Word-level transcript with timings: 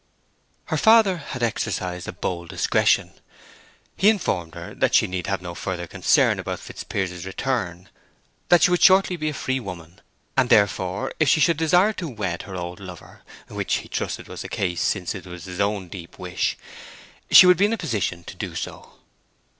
Her 0.65 0.77
father 0.77 1.17
had 1.17 1.43
exercised 1.43 2.07
a 2.07 2.11
bold 2.11 2.49
discretion. 2.49 3.11
He 3.95 4.09
informed 4.09 4.55
her 4.55 4.73
that 4.73 4.95
she 4.95 5.05
need 5.05 5.27
have 5.27 5.43
no 5.43 5.53
further 5.53 5.85
concern 5.85 6.39
about 6.39 6.59
Fitzpiers's 6.59 7.23
return; 7.23 7.87
that 8.49 8.63
she 8.63 8.71
would 8.71 8.81
shortly 8.81 9.15
be 9.15 9.29
a 9.29 9.33
free 9.35 9.59
woman; 9.59 10.01
and 10.35 10.49
therefore, 10.49 11.13
if 11.19 11.29
she 11.29 11.39
should 11.39 11.57
desire 11.57 11.93
to 11.93 12.09
wed 12.09 12.41
her 12.41 12.55
old 12.55 12.79
lover—which 12.79 13.75
he 13.75 13.87
trusted 13.89 14.27
was 14.27 14.41
the 14.41 14.49
case, 14.49 14.81
since 14.81 15.13
it 15.13 15.27
was 15.27 15.43
his 15.43 15.59
own 15.61 15.87
deep 15.87 16.17
wish—she 16.17 17.45
would 17.45 17.57
be 17.57 17.65
in 17.65 17.73
a 17.73 17.77
position 17.77 18.23
to 18.23 18.35
do 18.35 18.55
so. 18.55 18.93